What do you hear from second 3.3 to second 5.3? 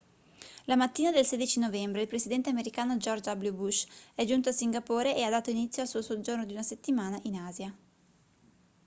w bush è giunto a singapore e ha